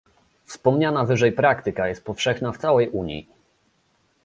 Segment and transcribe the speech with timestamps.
[0.45, 3.27] Wspomniana wyżej praktyka jest powszechna w całej Unii